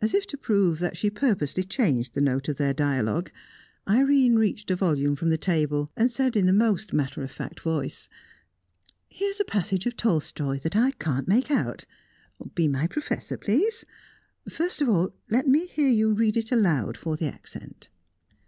As 0.00 0.14
if 0.14 0.24
to 0.28 0.36
prove 0.36 0.78
that 0.78 0.96
she 0.96 1.10
purposely 1.10 1.64
changed 1.64 2.14
the 2.14 2.20
note 2.20 2.48
of 2.48 2.58
their 2.58 2.72
dialogue, 2.72 3.32
Irene 3.88 4.36
reached 4.36 4.70
a 4.70 4.76
volume 4.76 5.16
from 5.16 5.30
the 5.30 5.36
table, 5.36 5.90
and 5.96 6.12
said 6.12 6.36
in 6.36 6.46
the 6.46 6.52
most 6.52 6.92
matter 6.92 7.24
of 7.24 7.30
fact 7.32 7.58
voice: 7.58 8.08
"Here's 9.08 9.40
a 9.40 9.44
passage 9.44 9.84
of 9.84 9.96
Tolstoi 9.96 10.60
that 10.60 10.76
I 10.76 10.92
can't 10.92 11.26
make 11.26 11.50
out. 11.50 11.86
Be 12.54 12.68
my 12.68 12.86
professor, 12.86 13.36
please. 13.36 13.84
First 14.48 14.80
of 14.80 14.88
all, 14.88 15.12
let 15.28 15.48
me 15.48 15.66
hear 15.66 15.90
you 15.90 16.12
read 16.12 16.36
it 16.36 16.52
aloud 16.52 16.96
for 16.96 17.16
the 17.16 17.26
accent." 17.26 17.88